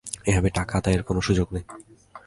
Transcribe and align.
এভাবে 0.25 0.49
টাকা 0.49 0.73
আদায়ের 0.77 1.03
কোনো 1.03 1.19
সুযোগ 1.21 1.47
নেই। 1.53 1.65